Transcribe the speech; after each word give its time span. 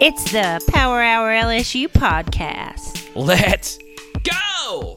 It's 0.00 0.30
the 0.30 0.64
Power 0.68 1.02
Hour 1.02 1.30
LSU 1.30 1.88
podcast. 1.88 3.10
Let's 3.16 3.80
go! 4.22 4.96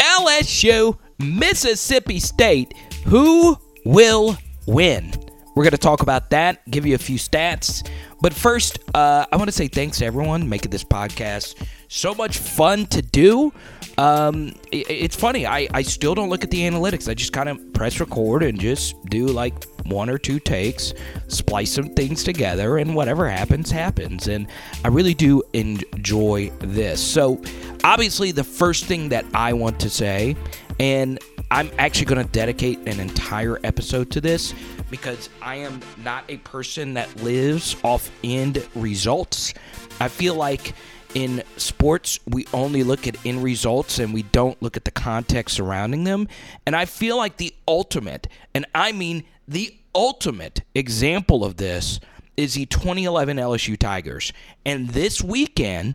LSU, 0.00 0.98
Mississippi 1.20 2.18
State. 2.18 2.74
Who 3.06 3.56
will 3.84 4.36
win? 4.66 5.12
We're 5.54 5.62
going 5.62 5.70
to 5.70 5.78
talk 5.78 6.02
about 6.02 6.30
that, 6.30 6.68
give 6.68 6.84
you 6.84 6.96
a 6.96 6.98
few 6.98 7.16
stats. 7.16 7.88
But 8.20 8.34
first, 8.34 8.80
uh, 8.92 9.24
I 9.30 9.36
want 9.36 9.46
to 9.46 9.52
say 9.52 9.68
thanks 9.68 9.98
to 9.98 10.06
everyone 10.06 10.48
making 10.48 10.72
this 10.72 10.82
podcast 10.82 11.64
so 11.86 12.12
much 12.12 12.38
fun 12.38 12.86
to 12.86 13.02
do. 13.02 13.52
Um, 13.98 14.54
it, 14.72 14.90
it's 14.90 15.14
funny. 15.14 15.46
I, 15.46 15.68
I 15.72 15.82
still 15.82 16.16
don't 16.16 16.28
look 16.28 16.42
at 16.42 16.50
the 16.50 16.62
analytics. 16.62 17.08
I 17.08 17.14
just 17.14 17.32
kind 17.32 17.48
of 17.48 17.72
press 17.72 18.00
record 18.00 18.42
and 18.42 18.58
just 18.58 19.00
do 19.04 19.26
like 19.26 19.54
one 19.86 20.10
or 20.10 20.18
two 20.18 20.38
takes, 20.38 20.92
splice 21.28 21.72
some 21.72 21.94
things 21.94 22.24
together, 22.24 22.78
and 22.78 22.94
whatever 22.94 23.28
happens, 23.28 23.70
happens. 23.70 24.28
And 24.28 24.46
I 24.84 24.88
really 24.88 25.14
do 25.14 25.42
enjoy 25.52 26.50
this. 26.60 27.02
So, 27.02 27.40
obviously, 27.84 28.32
the 28.32 28.44
first 28.44 28.84
thing 28.84 29.08
that 29.10 29.24
I 29.34 29.52
want 29.52 29.80
to 29.80 29.90
say, 29.90 30.36
and 30.78 31.18
I'm 31.50 31.70
actually 31.78 32.06
going 32.06 32.24
to 32.24 32.32
dedicate 32.32 32.78
an 32.86 33.00
entire 33.00 33.58
episode 33.64 34.10
to 34.12 34.20
this 34.20 34.54
because 34.90 35.28
I 35.42 35.56
am 35.56 35.80
not 36.02 36.24
a 36.28 36.36
person 36.38 36.94
that 36.94 37.22
lives 37.22 37.76
off 37.82 38.10
end 38.22 38.66
results. 38.74 39.54
I 40.00 40.08
feel 40.08 40.34
like 40.34 40.74
in 41.14 41.42
sports, 41.56 42.18
we 42.26 42.46
only 42.52 42.82
look 42.82 43.06
at 43.06 43.16
end 43.26 43.42
results 43.42 43.98
and 43.98 44.14
we 44.14 44.22
don't 44.22 44.60
look 44.62 44.76
at 44.76 44.84
the 44.84 44.90
context 44.90 45.56
surrounding 45.56 46.04
them. 46.04 46.28
And 46.66 46.76
I 46.76 46.84
feel 46.84 47.16
like 47.16 47.36
the 47.36 47.54
ultimate, 47.66 48.28
and 48.54 48.66
I 48.74 48.92
mean 48.92 49.24
the 49.48 49.74
ultimate 49.94 50.62
example 50.74 51.44
of 51.44 51.56
this, 51.56 52.00
is 52.36 52.54
the 52.54 52.66
2011 52.66 53.36
LSU 53.36 53.76
Tigers. 53.78 54.32
And 54.64 54.90
this 54.90 55.22
weekend, 55.22 55.94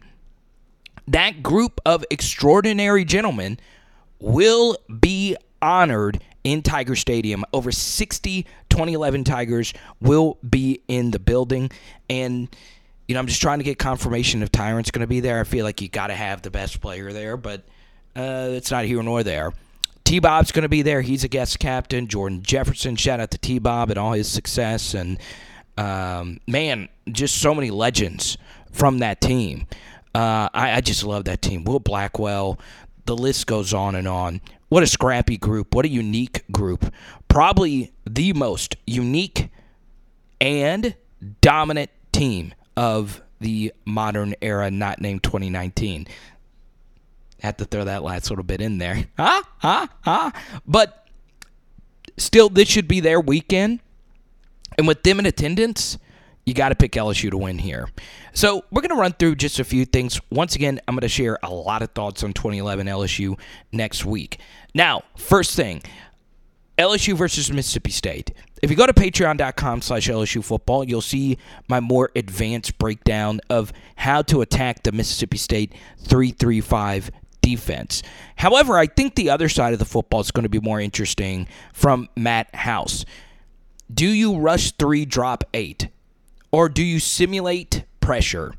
that 1.08 1.42
group 1.42 1.80
of 1.86 2.06
extraordinary 2.12 3.06
gentlemen 3.06 3.60
will 4.20 4.78
be 5.00 5.36
honored 5.62 6.22
in 6.44 6.62
Tiger 6.62 6.96
Stadium. 6.96 7.44
Over 7.54 7.72
60 7.72 8.46
2011 8.70 9.24
Tigers 9.24 9.74
will 10.02 10.38
be 10.48 10.82
in 10.88 11.12
the 11.12 11.20
building. 11.20 11.72
And, 12.10 12.50
you 13.08 13.14
know, 13.14 13.20
I'm 13.20 13.28
just 13.28 13.42
trying 13.42 13.60
to 13.60 13.64
get 13.64 13.78
confirmation 13.78 14.42
if 14.42 14.52
Tyrann's 14.52 14.92
going 14.92 15.02
to 15.02 15.08
be 15.08 15.20
there. 15.20 15.40
I 15.40 15.44
feel 15.44 15.66
like 15.66 15.82
you 15.82 15.90
got 15.90 16.08
to 16.08 16.16
have 16.16 16.42
the 16.42 16.50
best 16.52 16.82
player 16.82 17.14
there, 17.14 17.38
but 17.38 17.62
uh, 18.16 18.50
it's 18.52 18.72
not 18.72 18.86
here 18.86 19.02
nor 19.04 19.24
there. 19.24 19.54
T 20.04 20.20
Bob's 20.20 20.52
going 20.52 20.64
to 20.64 20.70
be 20.70 20.82
there. 20.82 21.02
He's 21.02 21.24
a 21.24 21.28
guest 21.28 21.60
captain. 21.60 22.08
Jordan 22.08 22.44
Jefferson, 22.44 22.96
shout 22.96 23.20
out 23.20 23.32
to 23.32 23.38
T 23.38 23.60
Bob 23.60 23.90
and 23.90 23.98
all 23.98 24.14
his 24.14 24.28
success. 24.28 24.94
And, 24.94 25.18
um, 25.78 26.40
man, 26.48 26.90
just 27.12 27.42
so 27.42 27.54
many 27.54 27.72
legends 27.72 28.38
from 28.72 29.00
that 29.00 29.22
team. 29.22 29.68
Uh, 30.14 30.50
I, 30.54 30.74
I 30.74 30.82
just 30.82 31.04
love 31.04 31.26
that 31.26 31.42
team. 31.42 31.64
Will 31.64 31.80
Blackwell, 31.80 32.60
the 33.06 33.18
list 33.18 33.48
goes 33.48 33.74
on 33.74 33.96
and 33.96 34.08
on. 34.08 34.42
What 34.70 34.84
a 34.84 34.88
scrappy 34.88 35.38
group. 35.38 35.76
What 35.76 35.86
a 35.86 35.90
unique 35.90 36.44
group. 36.52 36.92
Probably 37.28 37.92
the 38.08 38.34
most 38.34 38.76
unique 38.88 39.50
and 40.40 40.96
dominant 41.42 41.90
team 42.12 42.54
of 42.76 43.22
the 43.40 43.74
modern 43.86 44.36
era, 44.42 44.72
not 44.72 45.02
named 45.02 45.24
2019. 45.24 46.08
Had 47.40 47.58
to 47.58 47.66
throw 47.66 47.86
that 47.86 48.04
last 48.04 48.30
little 48.30 48.46
bit 48.46 48.62
in 48.62 48.78
there. 48.78 49.06
Huh? 49.18 49.44
Huh? 49.58 49.88
Huh? 50.02 50.32
But 50.66 51.08
still, 52.18 52.50
this 52.50 52.68
should 52.68 52.88
be 52.88 53.00
their 53.00 53.20
weekend. 53.20 53.80
And 54.78 54.88
with 54.88 55.04
them 55.04 55.20
in 55.20 55.26
attendance, 55.26 55.98
you 56.46 56.54
got 56.54 56.70
to 56.70 56.76
pick 56.76 56.92
LSU 56.94 57.32
to 57.32 57.38
win 57.38 57.58
here. 57.58 57.90
So 58.34 58.64
we're 58.72 58.82
going 58.82 58.90
to 58.90 59.02
run 59.02 59.14
through 59.14 59.36
just 59.36 59.60
a 59.60 59.64
few 59.64 59.86
things. 59.86 60.20
Once 60.30 60.56
again, 60.56 60.80
I'm 60.88 60.96
going 60.96 61.02
to 61.02 61.08
share 61.08 61.40
a 61.42 61.52
lot 61.52 61.82
of 61.82 61.92
thoughts 61.92 62.24
on 62.24 62.34
2011 62.34 62.88
LSU 62.88 63.40
next 63.72 64.06
week. 64.06 64.40
Now, 64.74 65.04
first 65.18 65.56
thing, 65.56 65.82
LSU 66.78 67.16
versus 67.16 67.52
Mississippi 67.52 67.92
State. 67.92 68.32
If 68.62 68.70
you 68.70 68.76
go 68.76 68.86
to 68.86 68.94
patreon.com 68.94 69.82
slash 69.82 70.08
LSU 70.08 70.44
football, 70.44 70.84
you'll 70.84 71.02
see 71.02 71.38
my 71.68 71.80
more 71.80 72.12
advanced 72.16 72.78
breakdown 72.78 73.40
of 73.50 73.72
how 73.96 74.22
to 74.24 74.42
attack 74.42 74.84
the 74.84 74.92
Mississippi 74.92 75.38
State 75.38 75.74
335 76.00 77.12
defense. 77.42 78.02
However, 78.38 78.78
I 78.78 78.88
think 78.88 79.16
the 79.16 79.30
other 79.30 79.48
side 79.48 79.74
of 79.74 79.80
the 79.80 79.86
football 79.86 80.20
is 80.20 80.32
going 80.32 80.44
to 80.44 80.50
be 80.50 80.60
more 80.60 80.80
interesting 80.80 81.48
from 81.74 82.10
Matt 82.16 82.54
House. 82.56 83.06
Do 83.94 84.08
you 84.08 84.38
rush 84.38 84.72
three, 84.72 85.06
drop 85.06 85.44
eight? 85.54 85.90
Or 86.52 86.70
do 86.70 86.84
you 86.84 87.00
simulate 87.00 87.84
pressure? 88.00 88.54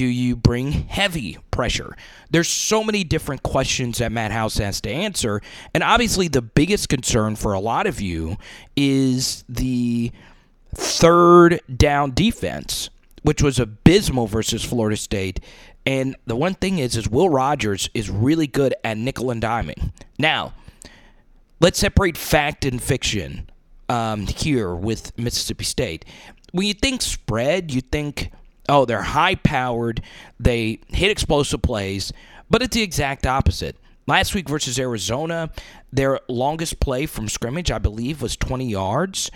Do 0.00 0.06
you 0.06 0.34
bring 0.34 0.72
heavy 0.72 1.36
pressure? 1.50 1.94
There's 2.30 2.48
so 2.48 2.82
many 2.82 3.04
different 3.04 3.42
questions 3.42 3.98
that 3.98 4.10
Matt 4.10 4.32
House 4.32 4.56
has 4.56 4.80
to 4.80 4.90
answer. 4.90 5.42
And 5.74 5.82
obviously, 5.84 6.26
the 6.26 6.40
biggest 6.40 6.88
concern 6.88 7.36
for 7.36 7.52
a 7.52 7.60
lot 7.60 7.86
of 7.86 8.00
you 8.00 8.38
is 8.74 9.44
the 9.46 10.10
third 10.74 11.60
down 11.76 12.14
defense, 12.14 12.88
which 13.24 13.42
was 13.42 13.58
abysmal 13.58 14.26
versus 14.26 14.64
Florida 14.64 14.96
State. 14.96 15.38
And 15.84 16.16
the 16.24 16.34
one 16.34 16.54
thing 16.54 16.78
is, 16.78 16.96
is 16.96 17.06
Will 17.06 17.28
Rogers 17.28 17.90
is 17.92 18.08
really 18.08 18.46
good 18.46 18.74
at 18.82 18.96
nickel 18.96 19.30
and 19.30 19.42
diming. 19.42 19.92
Now, 20.18 20.54
let's 21.60 21.78
separate 21.78 22.16
fact 22.16 22.64
and 22.64 22.82
fiction 22.82 23.50
um, 23.90 24.26
here 24.26 24.74
with 24.74 25.18
Mississippi 25.18 25.64
State. 25.64 26.06
When 26.52 26.66
you 26.66 26.72
think 26.72 27.02
spread, 27.02 27.70
you 27.70 27.82
think 27.82 28.32
oh, 28.70 28.84
they're 28.84 29.02
high 29.02 29.34
powered, 29.34 30.02
they 30.38 30.78
hit 30.88 31.10
explosive 31.10 31.60
plays, 31.60 32.12
but 32.48 32.62
it's 32.62 32.74
the 32.74 32.82
exact 32.82 33.26
opposite. 33.26 33.76
Last 34.06 34.34
week 34.34 34.48
versus 34.48 34.78
Arizona, 34.78 35.50
their 35.92 36.20
longest 36.28 36.80
play 36.80 37.06
from 37.06 37.28
scrimmage, 37.28 37.70
I 37.70 37.78
believe, 37.78 38.22
was 38.22 38.36
20 38.36 38.68
yards. 38.68 39.30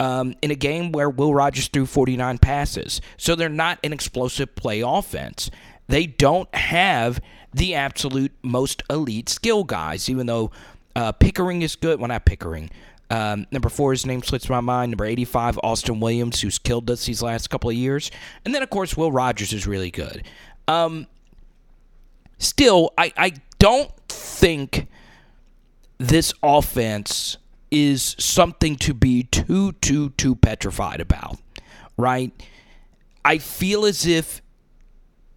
Um, 0.00 0.36
in 0.42 0.52
a 0.52 0.54
game 0.54 0.92
where 0.92 1.10
Will 1.10 1.34
Rogers 1.34 1.66
threw 1.66 1.84
49 1.84 2.38
passes. 2.38 3.00
So 3.16 3.34
they're 3.34 3.48
not 3.48 3.80
an 3.82 3.92
explosive 3.92 4.54
play 4.54 4.80
offense. 4.80 5.50
They 5.88 6.06
don't 6.06 6.54
have 6.54 7.20
the 7.52 7.74
absolute 7.74 8.30
most 8.40 8.84
elite 8.88 9.28
skill 9.28 9.64
guys, 9.64 10.08
even 10.08 10.26
though 10.26 10.52
uh, 10.94 11.10
Pickering 11.12 11.62
is 11.62 11.74
good. 11.74 11.98
Well, 11.98 12.06
not 12.06 12.26
Pickering. 12.26 12.70
Um, 13.10 13.46
number 13.50 13.68
four, 13.68 13.92
his 13.92 14.04
name 14.04 14.22
slips 14.22 14.48
my 14.48 14.60
mind. 14.60 14.90
Number 14.90 15.04
85, 15.04 15.60
Austin 15.62 16.00
Williams, 16.00 16.40
who's 16.40 16.58
killed 16.58 16.90
us 16.90 17.06
these 17.06 17.22
last 17.22 17.48
couple 17.48 17.70
of 17.70 17.76
years. 17.76 18.10
And 18.44 18.54
then, 18.54 18.62
of 18.62 18.70
course, 18.70 18.96
Will 18.96 19.10
Rogers 19.10 19.52
is 19.52 19.66
really 19.66 19.90
good. 19.90 20.24
Um, 20.66 21.06
still, 22.38 22.92
I, 22.98 23.12
I 23.16 23.32
don't 23.58 23.90
think 24.08 24.88
this 25.98 26.32
offense 26.42 27.38
is 27.70 28.14
something 28.18 28.76
to 28.76 28.94
be 28.94 29.24
too, 29.24 29.72
too, 29.72 30.10
too 30.10 30.36
petrified 30.36 31.00
about, 31.00 31.38
right? 31.96 32.32
I 33.24 33.38
feel 33.38 33.84
as 33.84 34.06
if 34.06 34.42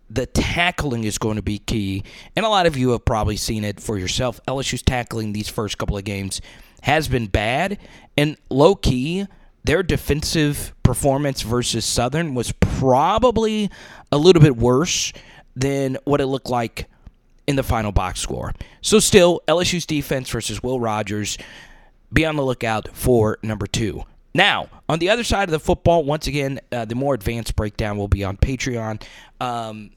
the 0.09 0.25
tackling 0.25 1.05
is 1.05 1.17
going 1.17 1.37
to 1.37 1.41
be 1.41 1.57
key. 1.57 2.03
And 2.35 2.45
a 2.45 2.49
lot 2.49 2.65
of 2.65 2.75
you 2.75 2.89
have 2.89 3.05
probably 3.05 3.37
seen 3.37 3.63
it 3.63 3.79
for 3.79 3.97
yourself. 3.97 4.41
LSU's 4.45 4.81
tackling 4.81 5.31
these 5.31 5.47
first 5.47 5.77
couple 5.77 5.97
of 5.97 6.03
games 6.03 6.41
has 6.81 7.07
been 7.07 7.27
bad. 7.27 7.77
And 8.17 8.37
low 8.49 8.75
key, 8.75 9.27
their 9.63 9.83
defensive 9.83 10.73
performance 10.83 11.41
versus 11.41 11.85
Southern 11.85 12.35
was 12.35 12.51
probably 12.53 13.69
a 14.11 14.17
little 14.17 14.41
bit 14.41 14.57
worse 14.57 15.13
than 15.55 15.97
what 16.03 16.21
it 16.21 16.27
looked 16.27 16.49
like 16.49 16.87
in 17.47 17.55
the 17.55 17.63
final 17.63 17.91
box 17.91 18.19
score. 18.19 18.53
So, 18.81 18.99
still, 18.99 19.41
LSU's 19.47 19.85
defense 19.85 20.29
versus 20.29 20.63
Will 20.63 20.79
Rogers. 20.79 21.37
Be 22.13 22.25
on 22.25 22.35
the 22.35 22.43
lookout 22.43 22.89
for 22.93 23.37
number 23.41 23.67
two. 23.67 24.03
Now, 24.33 24.69
on 24.87 24.99
the 24.99 25.09
other 25.09 25.23
side 25.23 25.47
of 25.47 25.51
the 25.51 25.59
football, 25.59 26.03
once 26.03 26.27
again, 26.27 26.59
uh, 26.71 26.85
the 26.85 26.95
more 26.95 27.13
advanced 27.13 27.55
breakdown 27.55 27.97
will 27.97 28.07
be 28.07 28.23
on 28.23 28.37
Patreon. 28.37 29.01
Um, 29.39 29.91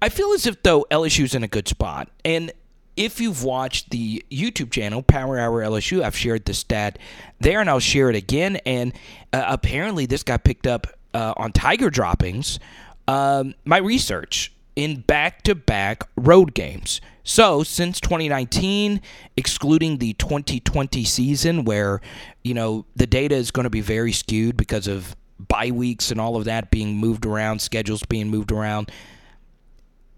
I 0.00 0.08
feel 0.08 0.32
as 0.32 0.46
if, 0.46 0.62
though, 0.62 0.86
LSU's 0.90 1.34
in 1.34 1.42
a 1.42 1.48
good 1.48 1.68
spot. 1.68 2.08
And 2.24 2.52
if 2.96 3.20
you've 3.20 3.44
watched 3.44 3.90
the 3.90 4.24
YouTube 4.30 4.70
channel, 4.70 5.02
Power 5.02 5.38
Hour 5.38 5.62
LSU, 5.62 6.02
I've 6.02 6.16
shared 6.16 6.44
the 6.44 6.54
stat 6.54 6.98
there 7.40 7.60
and 7.60 7.68
I'll 7.68 7.78
share 7.78 8.08
it 8.10 8.16
again. 8.16 8.56
And 8.66 8.92
uh, 9.32 9.44
apparently, 9.46 10.06
this 10.06 10.22
got 10.22 10.44
picked 10.44 10.66
up 10.66 10.86
uh, 11.14 11.34
on 11.36 11.52
Tiger 11.52 11.90
Droppings. 11.90 12.58
Um, 13.06 13.54
my 13.64 13.78
research 13.78 14.52
in 14.74 15.00
back 15.00 15.42
to 15.42 15.54
back 15.54 16.08
road 16.16 16.54
games. 16.54 17.00
So, 17.22 17.64
since 17.64 18.00
2019, 18.00 19.00
excluding 19.36 19.98
the 19.98 20.12
2020 20.14 21.04
season, 21.04 21.64
where, 21.64 22.00
you 22.44 22.54
know, 22.54 22.84
the 22.94 23.06
data 23.06 23.34
is 23.34 23.50
going 23.50 23.64
to 23.64 23.70
be 23.70 23.80
very 23.80 24.12
skewed 24.12 24.56
because 24.56 24.86
of 24.86 25.16
bye 25.38 25.72
weeks 25.72 26.10
and 26.10 26.20
all 26.20 26.36
of 26.36 26.44
that 26.44 26.70
being 26.70 26.96
moved 26.96 27.26
around, 27.26 27.60
schedules 27.60 28.04
being 28.04 28.28
moved 28.28 28.52
around. 28.52 28.92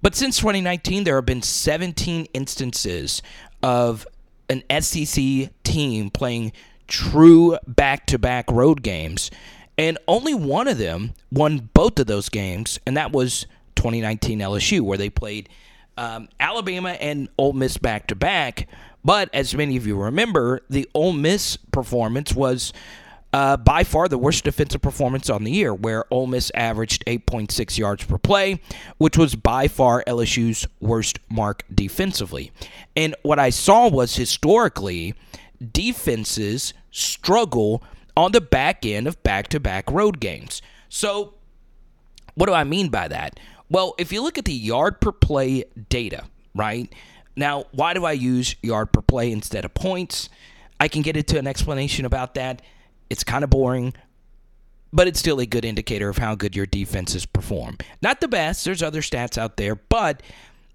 But 0.03 0.15
since 0.15 0.39
2019, 0.39 1.05
there 1.05 1.17
have 1.17 1.27
been 1.27 1.43
17 1.43 2.27
instances 2.33 3.23
of 3.62 4.06
an 4.49 4.62
SEC 4.81 5.50
team 5.65 6.11
playing 6.11 6.53
true 6.87 7.59
back 7.67 8.06
to 8.06 8.19
back 8.19 8.50
road 8.50 8.83
games. 8.83 9.31
And 9.77 9.99
only 10.09 10.35
one 10.35 10.67
of 10.67 10.79
them 10.79 11.15
won 11.31 11.71
both 11.73 11.99
of 11.99 12.06
those 12.06 12.29
games, 12.29 12.81
and 12.87 12.97
that 12.97 13.12
was 13.12 13.47
2019 13.77 14.41
LSU, 14.41 14.81
where 14.81 14.99
they 14.99 15.11
played 15.11 15.49
um, 15.97 16.29
Alabama 16.41 16.91
and 16.91 17.29
Ole 17.39 17.53
Miss 17.53 17.77
back 17.77 18.09
to 18.09 18.17
back. 18.17 18.67
But 19.05 19.31
as 19.33 19.55
many 19.55 19.77
of 19.77 19.87
you 19.87 19.97
remember, 19.97 20.61
the 20.69 20.89
Ole 20.95 21.12
Miss 21.12 21.56
performance 21.56 22.35
was 22.35 22.73
uh, 23.32 23.56
by 23.56 23.84
far 23.84 24.08
the 24.08 24.19
worst 24.19 24.44
defensive 24.44 24.80
performance 24.80 25.28
on 25.28 25.44
the 25.44 25.50
year, 25.50 25.75
where 25.75 26.04
Ole 26.10 26.26
Miss 26.26 26.50
averaged 26.54 27.04
8.6 27.06 27.78
yards 27.78 28.04
per 28.04 28.19
play, 28.19 28.60
which 28.96 29.19
was 29.19 29.34
by 29.34 29.69
far 29.69 30.02
LSU's 30.06 30.66
worst 30.80 31.19
mark 31.28 31.64
defensively. 31.72 32.50
And 32.96 33.14
what 33.22 33.38
I 33.38 33.50
saw 33.50 33.88
was 33.88 34.16
historically, 34.16 35.14
defenses 35.72 36.72
struggle 36.90 37.82
on 38.16 38.32
the 38.32 38.40
back 38.40 38.84
end 38.86 39.06
of 39.06 39.22
back 39.22 39.48
to 39.48 39.60
back 39.60 39.90
road 39.90 40.20
games. 40.20 40.62
So, 40.88 41.34
what 42.34 42.46
do 42.46 42.52
I 42.52 42.64
mean 42.64 42.88
by 42.88 43.08
that? 43.08 43.38
Well, 43.69 43.94
if 43.98 44.12
you 44.12 44.22
look 44.22 44.38
at 44.38 44.46
the 44.46 44.52
yard 44.52 45.00
per 45.00 45.12
play 45.12 45.64
data, 45.90 46.25
right? 46.54 46.92
Now, 47.36 47.66
why 47.72 47.94
do 47.94 48.04
I 48.04 48.12
use 48.12 48.56
yard 48.62 48.92
per 48.92 49.02
play 49.02 49.30
instead 49.30 49.64
of 49.64 49.75
points? 49.75 50.30
I 50.80 50.88
can 50.88 51.02
get 51.02 51.16
into 51.16 51.38
an 51.38 51.46
explanation 51.46 52.04
about 52.04 52.34
that. 52.34 52.62
It's 53.10 53.25
kind 53.25 53.44
of 53.44 53.50
boring, 53.50 53.94
but 54.93 55.08
it's 55.08 55.19
still 55.19 55.40
a 55.40 55.46
good 55.46 55.64
indicator 55.64 56.08
of 56.08 56.19
how 56.19 56.34
good 56.34 56.55
your 56.55 56.66
defenses 56.66 57.26
perform. 57.26 57.78
Not 58.02 58.20
the 58.20 58.28
best, 58.28 58.64
there's 58.64 58.82
other 58.82 59.00
stats 59.00 59.38
out 59.38 59.56
there, 59.56 59.75
but 59.75 60.22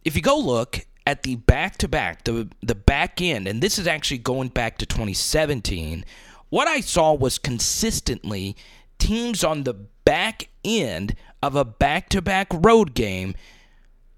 if 0.04 0.16
you 0.16 0.22
go 0.22 0.38
look 0.38 0.86
at 1.06 1.24
the 1.24 1.36
back 1.36 1.78
to 1.78 1.88
back, 1.88 2.24
the 2.24 2.48
the 2.62 2.76
back 2.76 3.22
end, 3.22 3.48
and 3.48 3.62
this 3.62 3.78
is 3.78 3.88
actually 3.88 4.20
going 4.20 4.50
back 4.50 4.78
to 4.78 4.86
2017, 4.86 6.06
what 6.50 6.68
I 6.68 6.80
saw 6.82 7.14
was 7.14 7.38
consistently 7.38 8.56
teams 9.00 9.44
on 9.44 9.64
the 9.64 9.74
back 9.74 10.50
end 10.64 11.16
of 11.42 11.56
a 11.56 11.66
back 11.66 12.10
to 12.10 12.22
back 12.22 12.48
road 12.52 12.94
game 12.94 13.36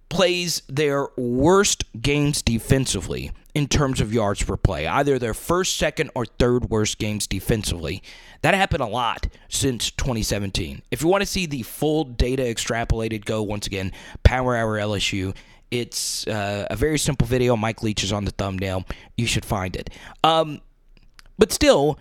plays 0.10 0.62
their 0.68 1.08
worst 1.18 1.84
games 2.02 2.42
defensively 2.42 3.32
in 3.56 3.68
terms 3.68 4.02
of 4.02 4.14
yards 4.14 4.44
per 4.44 4.58
play, 4.58 4.86
either 4.86 5.18
their 5.18 5.34
first, 5.34 5.78
second, 5.78 6.12
or 6.14 6.26
third 6.26 6.70
worst 6.70 6.98
games 6.98 7.26
defensively. 7.26 8.04
That 8.42 8.54
happened 8.54 8.84
a 8.84 8.88
lot 8.88 9.28
since 9.48 9.90
2017. 9.92 10.82
If 10.92 11.02
you 11.02 11.08
want 11.08 11.22
to 11.22 11.26
see 11.26 11.46
the 11.46 11.64
full 11.64 12.04
data 12.04 12.44
extrapolated, 12.44 13.24
go 13.24 13.42
once 13.42 13.66
again, 13.66 13.94
Power 14.24 14.58
Hour 14.58 14.78
LSU. 14.78 15.34
It's 15.72 16.28
uh, 16.28 16.68
a 16.70 16.76
very 16.76 17.00
simple 17.00 17.26
video. 17.26 17.56
Mike 17.56 17.82
Leach 17.82 18.04
is 18.04 18.12
on 18.12 18.26
the 18.26 18.32
thumbnail. 18.32 18.84
You 19.18 19.26
should 19.26 19.46
find 19.46 19.76
it. 19.76 19.90
Um, 20.24 20.60
but 21.40 21.54
still, 21.54 21.98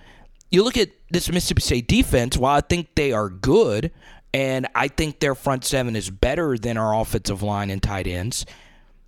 you 0.50 0.64
look 0.64 0.76
at 0.76 0.90
this 1.10 1.30
Mississippi 1.30 1.62
State 1.62 1.88
defense, 1.88 2.36
while 2.36 2.56
I 2.56 2.62
think 2.62 2.88
they 2.96 3.12
are 3.12 3.28
good, 3.28 3.92
and 4.32 4.66
I 4.74 4.88
think 4.88 5.20
their 5.20 5.36
front 5.36 5.64
seven 5.64 5.94
is 5.94 6.10
better 6.10 6.58
than 6.58 6.76
our 6.76 7.00
offensive 7.00 7.42
line 7.44 7.70
and 7.70 7.80
tight 7.80 8.08
ends, 8.08 8.44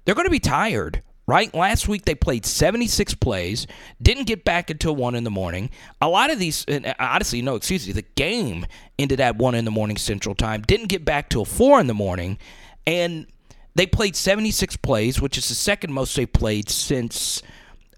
they're 0.04 0.14
going 0.14 0.26
to 0.26 0.30
be 0.30 0.38
tired, 0.38 1.02
right? 1.26 1.52
Last 1.54 1.88
week 1.88 2.04
they 2.04 2.14
played 2.14 2.46
76 2.46 3.14
plays, 3.14 3.66
didn't 4.00 4.24
get 4.24 4.44
back 4.44 4.70
until 4.70 4.94
1 4.94 5.14
in 5.14 5.24
the 5.24 5.30
morning. 5.30 5.70
A 6.00 6.08
lot 6.08 6.30
of 6.30 6.38
these, 6.38 6.64
honestly, 6.98 7.42
no, 7.42 7.56
excuse 7.56 7.86
me, 7.86 7.92
the 7.92 8.02
game 8.02 8.66
ended 8.98 9.20
at 9.20 9.36
1 9.36 9.54
in 9.54 9.64
the 9.64 9.70
morning 9.70 9.96
Central 9.96 10.34
Time, 10.34 10.62
didn't 10.62 10.86
get 10.86 11.04
back 11.04 11.28
till 11.28 11.44
4 11.44 11.80
in 11.80 11.86
the 11.86 11.94
morning, 11.94 12.38
and 12.86 13.26
they 13.74 13.86
played 13.86 14.16
76 14.16 14.76
plays, 14.76 15.20
which 15.20 15.36
is 15.36 15.48
the 15.48 15.54
second 15.54 15.92
most 15.92 16.16
they 16.16 16.26
played 16.26 16.70
since 16.70 17.42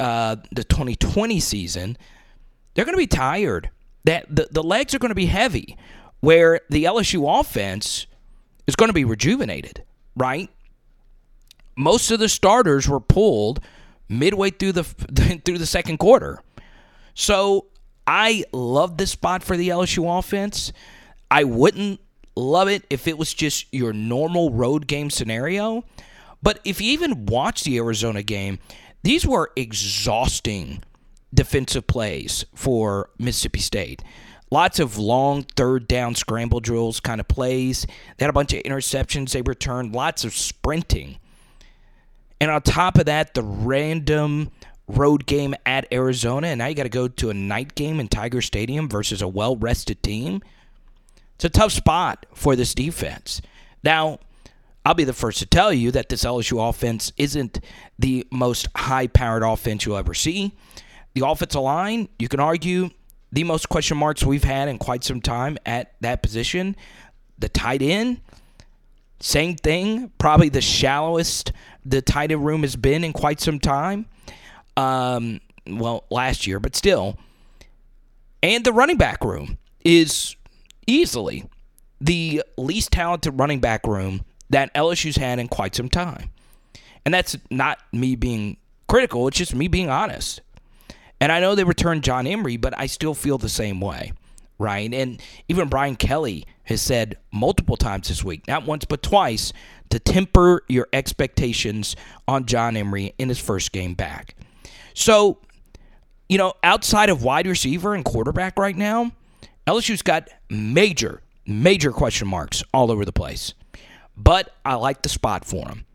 uh, 0.00 0.36
the 0.50 0.64
2020 0.64 1.38
season. 1.40 1.96
They're 2.75 2.84
going 2.84 2.94
to 2.94 2.98
be 2.98 3.06
tired. 3.06 3.70
That 4.04 4.25
the, 4.34 4.48
the 4.50 4.62
legs 4.62 4.94
are 4.94 4.98
going 4.98 5.10
to 5.10 5.14
be 5.14 5.26
heavy 5.26 5.76
where 6.20 6.60
the 6.70 6.84
LSU 6.84 7.40
offense 7.40 8.06
is 8.66 8.75
going 8.75 8.88
to 8.88 8.94
be 8.94 9.04
rejuvenated, 9.04 9.82
right? 10.16 10.50
Most 11.78 12.10
of 12.10 12.19
the 12.19 12.28
starters 12.28 12.88
were 12.88 12.98
pulled 12.98 13.60
midway 14.08 14.50
through 14.50 14.72
the 14.72 14.84
through 15.44 15.58
the 15.58 15.66
second 15.66 15.98
quarter. 15.98 16.42
So 17.14 17.66
I 18.06 18.44
love 18.52 18.96
this 18.96 19.12
spot 19.12 19.44
for 19.44 19.56
the 19.56 19.69
LSU 19.69 20.19
offense. 20.19 20.72
I 21.30 21.44
wouldn't 21.44 22.00
love 22.34 22.69
it 22.69 22.84
if 22.90 23.06
it 23.06 23.16
was 23.16 23.32
just 23.32 23.66
your 23.72 23.92
normal 23.92 24.50
road 24.50 24.88
game 24.88 25.08
scenario. 25.08 25.84
But 26.42 26.60
if 26.64 26.80
you 26.80 26.90
even 26.92 27.26
watch 27.26 27.64
the 27.64 27.76
Arizona 27.78 28.22
game, 28.22 28.58
these 29.02 29.25
were 29.26 29.52
exhausting 29.54 30.82
defensive 31.32 31.86
plays 31.86 32.44
for 32.54 33.10
Mississippi 33.19 33.60
State. 33.60 34.02
Lots 34.50 34.80
of 34.80 34.98
long 34.98 35.44
third 35.56 35.86
down 35.86 36.14
scramble 36.14 36.60
drills 36.60 37.00
kind 37.00 37.20
of 37.20 37.28
plays. 37.28 37.86
They 38.16 38.25
had 38.25 38.30
a 38.30 38.32
bunch 38.32 38.52
of 38.52 38.62
interceptions 38.62 39.32
they 39.32 39.42
returned, 39.42 39.94
lots 39.94 40.25
of 40.25 40.34
sprinting. 40.34 41.19
And 42.40 42.50
on 42.50 42.62
top 42.62 42.99
of 42.99 43.06
that, 43.06 43.35
the 43.35 43.43
random 43.43 44.50
road 44.87 45.26
game 45.26 45.55
at 45.67 45.87
Arizona, 45.93 46.49
and 46.49 46.58
now 46.58 46.67
you 46.67 46.75
got 46.75 46.85
to 46.85 46.88
go 46.88 47.08
to 47.08 47.31
a 47.31 47.35
night 47.35 47.75
game 47.75 48.00
in 48.00 48.08
Tiger 48.08 48.40
Stadium 48.40 48.88
versus 48.88 49.23
a 49.23 49.29
well 49.29 49.56
rested 49.56 50.02
team. 50.02 50.43
It's 51.35 51.44
a 51.44 51.50
tough 51.50 51.73
spot 51.73 52.26
for 52.35 52.56
this 52.56 52.75
defense. 52.75 53.40
Now, 53.85 54.19
I'll 54.85 54.94
be 54.94 55.05
the 55.05 55.12
first 55.12 55.38
to 55.40 55.46
tell 55.46 55.73
you 55.73 55.90
that 55.93 56.08
this 56.08 56.25
LSU 56.25 56.67
offense 56.69 57.12
isn't 57.17 57.61
the 57.99 58.26
most 58.32 58.69
high 58.75 59.06
powered 59.06 59.43
offense 59.43 59.85
you'll 59.85 59.99
ever 59.99 60.14
see. 60.14 60.56
The 61.14 61.26
offensive 61.26 61.61
line, 61.61 62.08
you 62.19 62.29
can 62.29 62.40
argue, 62.40 62.90
the 63.31 63.44
most 63.44 63.69
question 63.69 63.99
marks 63.99 64.25
we've 64.25 64.44
had 64.44 64.69
in 64.69 64.79
quite 64.79 65.05
some 65.05 65.20
time 65.20 65.58
at 65.67 65.93
that 66.00 66.23
position. 66.23 66.75
The 67.38 67.49
tight 67.49 67.82
end, 67.82 68.20
same 69.20 69.56
thing. 69.56 70.11
Probably 70.19 70.49
the 70.49 70.61
shallowest 70.61 71.53
the 71.85 72.03
tight 72.03 72.31
end 72.31 72.44
room 72.44 72.62
has 72.62 72.76
been 72.76 73.05
in 73.05 73.12
quite 73.12 73.41
some 73.41 73.59
time. 73.59 74.06
Um, 74.76 75.41
well, 75.67 76.05
last 76.11 76.47
year, 76.47 76.61
but 76.61 76.76
still. 76.76 77.19
And 78.43 78.65
the 78.65 78.73
running 78.73 78.97
back 78.97 79.25
room 79.25 79.59
is 79.85 80.37
easily 80.87 81.44
the 82.00 82.43
least 82.56 82.93
talented 82.93 83.38
running 83.38 83.61
back 83.61 83.87
room 83.87 84.25
that 84.50 84.73
LSU's 84.75 85.17
had 85.17 85.38
in 85.38 85.49
quite 85.49 85.75
some 85.75 85.88
time. 85.88 86.31
And 87.05 87.12
that's 87.12 87.37
not 87.50 87.79
me 87.93 88.17
being 88.17 88.56
critical, 88.87 89.29
it's 89.29 89.37
just 89.37 89.55
me 89.55 89.69
being 89.69 89.91
honest. 89.91 90.41
And 91.21 91.32
I 91.32 91.41
know 91.41 91.55
they 91.55 91.64
returned 91.64 92.05
John 92.05 92.26
Emery, 92.26 92.56
but 92.56 92.79
I 92.79 92.87
still 92.87 93.14
feel 93.14 93.38
the 93.38 93.49
same 93.49 93.81
way, 93.81 94.12
right? 94.58 94.93
And 94.93 95.22
even 95.49 95.69
Brian 95.69 95.96
Kelly 95.96 96.44
has 96.64 96.82
said 96.82 97.16
multiple 97.32 97.76
times 97.76 98.08
this 98.08 98.25
week, 98.25 98.47
not 98.49 98.66
once 98.66 98.85
but 98.85 99.02
twice, 99.02 99.52
to 99.90 99.99
temper 99.99 100.62
your 100.68 100.88
expectations 100.92 101.97
on 102.26 102.44
John 102.47 102.76
Emery 102.76 103.14
in 103.18 103.28
his 103.28 103.38
first 103.38 103.73
game 103.73 103.94
back. 103.94 104.35
So, 104.94 105.38
you 106.28 106.38
know, 106.38 106.54
outside 106.62 107.09
of 107.09 107.23
wide 107.23 107.47
receiver 107.47 107.94
and 107.94 108.04
quarterback 108.04 108.59
right 108.59 108.76
now, 108.76 109.12
LSU's 109.66 110.02
got 110.02 110.28
major, 110.50 111.23
major 111.47 111.92
question 111.92 112.28
marks 112.28 112.62
all 112.75 112.90
over 112.90 113.04
the 113.04 113.12
place. 113.12 113.54
But 114.16 114.52
I 114.64 114.75
like 114.75 115.02
the 115.02 115.09
spot 115.09 115.44
for 115.44 115.66
them. 115.66 115.87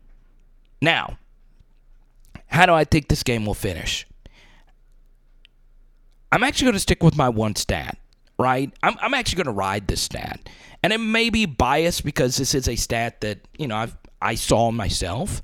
Now, 0.80 1.18
how 2.46 2.66
do 2.66 2.72
I 2.72 2.84
think 2.84 3.08
this 3.08 3.22
game 3.22 3.46
will 3.46 3.54
finish? 3.54 4.06
I'm 6.32 6.42
actually 6.42 6.66
going 6.66 6.74
to 6.74 6.80
stick 6.80 7.02
with 7.02 7.16
my 7.16 7.28
one 7.28 7.54
stat, 7.54 7.98
right? 8.38 8.72
I'm, 8.82 8.96
I'm 9.00 9.14
actually 9.14 9.44
going 9.44 9.54
to 9.54 9.58
ride 9.58 9.86
this 9.86 10.02
stat. 10.02 10.48
And 10.82 10.92
it 10.92 10.98
may 10.98 11.30
be 11.30 11.46
biased 11.46 12.04
because 12.04 12.36
this 12.36 12.54
is 12.54 12.68
a 12.68 12.76
stat 12.76 13.20
that, 13.22 13.40
you 13.58 13.66
know, 13.66 13.76
I've, 13.76 13.96
I 14.20 14.34
saw 14.34 14.70
myself. 14.70 15.40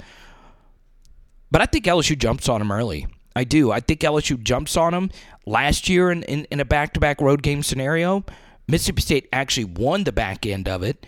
But 1.51 1.63
I 1.63 1.67
think 1.67 1.85
LSU 1.87 2.19
jumps 2.19 2.49
on 2.49 2.61
him 2.61 2.71
early. 2.71 3.07
I 3.35 3.45
do. 3.45 3.71
I 3.71 3.81
think 3.81 4.01
LSU 4.01 4.41
jumps 4.43 4.77
on 4.77 4.93
him. 4.93 5.11
Last 5.47 5.89
year 5.89 6.11
in, 6.11 6.23
in, 6.25 6.47
in 6.51 6.61
a 6.61 6.65
back 6.65 6.93
to 6.95 7.01
back 7.01 7.21
road 7.21 7.43
game 7.43 7.63
scenario, 7.63 8.25
Mississippi 8.69 9.03
State 9.03 9.29
actually 9.33 9.65
won 9.65 10.05
the 10.05 10.13
back 10.13 10.47
end 10.47 10.69
of 10.69 10.83
it. 10.83 11.07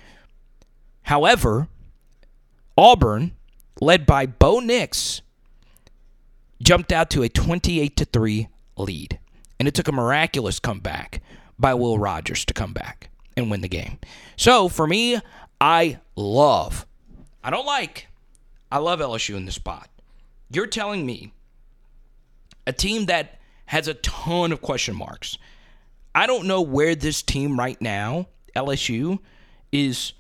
However, 1.02 1.68
Auburn, 2.76 3.32
led 3.80 4.06
by 4.06 4.26
Bo 4.26 4.60
Nix, 4.60 5.20
jumped 6.62 6.92
out 6.92 7.10
to 7.10 7.22
a 7.22 7.28
28 7.28 7.96
to 7.96 8.04
3 8.04 8.48
lead. 8.76 9.18
And 9.58 9.68
it 9.68 9.74
took 9.74 9.88
a 9.88 9.92
miraculous 9.92 10.58
comeback 10.58 11.20
by 11.58 11.74
Will 11.74 11.98
Rogers 11.98 12.44
to 12.46 12.54
come 12.54 12.72
back 12.72 13.10
and 13.36 13.50
win 13.50 13.60
the 13.60 13.68
game. 13.68 13.98
So 14.36 14.68
for 14.68 14.86
me, 14.86 15.20
I 15.60 15.98
love, 16.16 16.86
I 17.42 17.50
don't 17.50 17.66
like, 17.66 18.08
I 18.70 18.78
love 18.78 19.00
LSU 19.00 19.36
in 19.36 19.44
this 19.44 19.54
spot. 19.54 19.88
You're 20.50 20.66
telling 20.66 21.06
me 21.06 21.32
a 22.66 22.72
team 22.72 23.06
that 23.06 23.38
has 23.66 23.88
a 23.88 23.94
ton 23.94 24.52
of 24.52 24.60
question 24.60 24.94
marks. 24.94 25.38
I 26.14 26.26
don't 26.26 26.46
know 26.46 26.60
where 26.60 26.94
this 26.94 27.22
team 27.22 27.58
right 27.58 27.80
now, 27.80 28.28
LSU, 28.54 29.18
is 29.70 30.12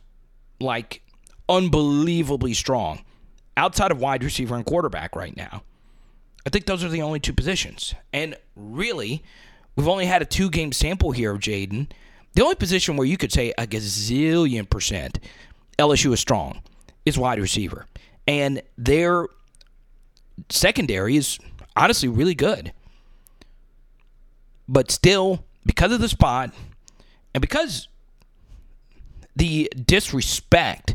like 0.60 1.02
unbelievably 1.48 2.54
strong 2.54 3.04
outside 3.56 3.90
of 3.90 4.00
wide 4.00 4.24
receiver 4.24 4.54
and 4.54 4.64
quarterback 4.64 5.14
right 5.14 5.36
now. 5.36 5.62
I 6.46 6.50
think 6.50 6.66
those 6.66 6.82
are 6.82 6.88
the 6.88 7.02
only 7.02 7.20
two 7.20 7.32
positions. 7.32 7.94
And 8.12 8.36
really, 8.56 9.22
we've 9.76 9.88
only 9.88 10.06
had 10.06 10.22
a 10.22 10.26
two 10.26 10.50
game 10.50 10.72
sample 10.72 11.12
here 11.12 11.32
of 11.32 11.40
Jayden. 11.40 11.90
The 12.34 12.42
only 12.42 12.54
position 12.54 12.96
where 12.96 13.06
you 13.06 13.16
could 13.16 13.32
say 13.32 13.52
a 13.58 13.66
gazillion 13.66 14.68
percent 14.68 15.18
LSU 15.78 16.12
is 16.12 16.20
strong 16.20 16.62
is 17.04 17.18
wide 17.18 17.38
receiver. 17.38 17.86
And 18.26 18.62
their 18.78 19.26
secondary 20.48 21.16
is 21.16 21.38
honestly 21.76 22.08
really 22.08 22.34
good. 22.34 22.72
But 24.68 24.90
still, 24.90 25.44
because 25.66 25.92
of 25.92 26.00
the 26.00 26.08
spot 26.08 26.54
and 27.34 27.40
because 27.40 27.88
the 29.34 29.70
disrespect 29.74 30.94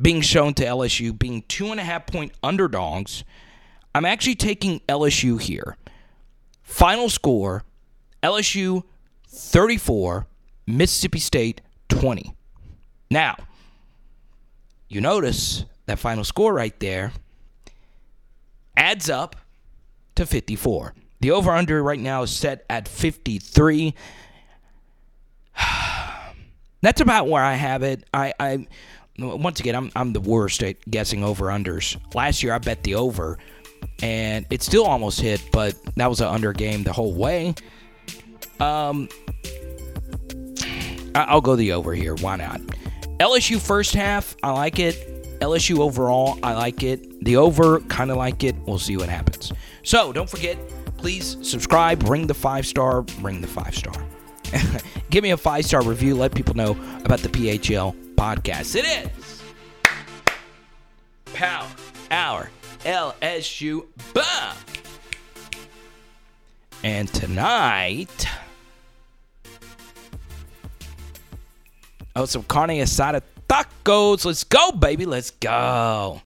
being 0.00 0.20
shown 0.20 0.54
to 0.54 0.64
LSU 0.64 1.16
being 1.16 1.42
two 1.48 1.70
and 1.70 1.80
a 1.80 1.84
half 1.84 2.06
point 2.06 2.32
underdogs, 2.42 3.24
I'm 3.94 4.04
actually 4.04 4.34
taking 4.34 4.80
LSU 4.88 5.40
here. 5.40 5.76
Final 6.62 7.08
score 7.10 7.64
LSU 8.22 8.84
34, 9.28 10.26
Mississippi 10.66 11.18
State 11.18 11.60
20. 11.88 12.34
Now, 13.10 13.36
you 14.88 15.00
notice 15.00 15.64
that 15.86 15.98
final 15.98 16.24
score 16.24 16.52
right 16.54 16.78
there 16.80 17.12
adds 18.76 19.10
up 19.10 19.36
to 20.14 20.26
54. 20.26 20.94
The 21.20 21.30
over 21.30 21.50
under 21.50 21.82
right 21.82 22.00
now 22.00 22.22
is 22.22 22.30
set 22.30 22.64
at 22.68 22.88
53. 22.88 23.94
That's 26.80 27.00
about 27.00 27.28
where 27.28 27.44
I 27.44 27.54
have 27.54 27.82
it. 27.82 28.04
I, 28.12 28.34
I 28.40 28.66
once 29.18 29.60
again 29.60 29.74
I'm 29.74 29.92
I'm 29.94 30.12
the 30.12 30.20
worst 30.20 30.62
at 30.62 30.80
guessing 30.90 31.22
over 31.22 31.46
unders. 31.46 31.96
Last 32.14 32.42
year 32.42 32.54
I 32.54 32.58
bet 32.58 32.82
the 32.82 32.96
over 32.96 33.38
and 34.02 34.46
it 34.50 34.62
still 34.62 34.84
almost 34.84 35.20
hit, 35.20 35.42
but 35.52 35.74
that 35.96 36.08
was 36.08 36.20
an 36.20 36.28
under 36.28 36.52
game 36.52 36.82
the 36.82 36.92
whole 36.92 37.14
way. 37.14 37.54
Um 38.62 39.08
I'll 41.14 41.40
go 41.40 41.56
the 41.56 41.72
over 41.72 41.94
here. 41.94 42.14
Why 42.14 42.36
not? 42.36 42.60
LSU 43.18 43.60
first 43.60 43.94
half, 43.94 44.36
I 44.42 44.50
like 44.50 44.78
it. 44.78 45.40
LSU 45.40 45.80
overall, 45.80 46.38
I 46.42 46.54
like 46.54 46.82
it. 46.82 47.24
The 47.24 47.36
over, 47.36 47.80
kind 47.80 48.10
of 48.10 48.16
like 48.16 48.44
it. 48.44 48.54
We'll 48.66 48.78
see 48.78 48.96
what 48.96 49.08
happens. 49.08 49.52
So 49.82 50.12
don't 50.12 50.30
forget, 50.30 50.56
please 50.96 51.36
subscribe, 51.42 52.08
ring 52.08 52.26
the 52.26 52.34
five 52.34 52.66
star, 52.66 53.04
ring 53.20 53.40
the 53.40 53.46
five 53.46 53.74
star. 53.74 53.94
Give 55.10 55.22
me 55.22 55.30
a 55.30 55.36
five 55.36 55.64
star 55.66 55.82
review. 55.82 56.14
Let 56.14 56.34
people 56.34 56.54
know 56.54 56.72
about 57.04 57.20
the 57.20 57.28
PHL 57.28 57.94
podcast. 58.14 58.76
It 58.76 58.84
is 58.84 59.42
Power 61.34 61.68
Hour 62.10 62.50
LSU 62.84 63.86
Bomb. 64.14 64.56
And 66.84 67.08
tonight. 67.12 68.26
Oh, 72.14 72.26
some 72.26 72.42
carne 72.42 72.80
asada 72.80 73.22
tacos. 73.48 74.24
Let's 74.24 74.44
go, 74.44 74.72
baby. 74.72 75.06
Let's 75.06 75.30
go. 75.30 76.20